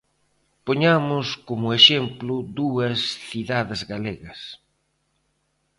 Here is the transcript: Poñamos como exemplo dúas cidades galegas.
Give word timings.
Poñamos 0.67 1.27
como 1.47 1.67
exemplo 1.79 2.33
dúas 2.59 2.99
cidades 3.29 3.81
galegas. 3.91 4.39